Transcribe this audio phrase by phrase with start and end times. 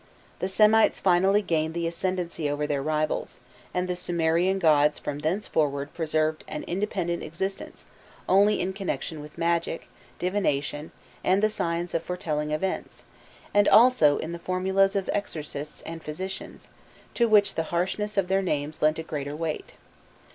[0.39, 3.39] The Semites finally gained the ascendency over their rivals,
[3.71, 7.85] and the Sumerian gods from thenceforward preserved an independent existence
[8.27, 9.87] only in connection with magic,
[10.17, 10.91] divination,
[11.23, 13.03] and the science of foretelling events,
[13.53, 16.71] and also in the formulas of exorcists and physicians,
[17.13, 19.75] to which the harshness of their names lent a greater weight.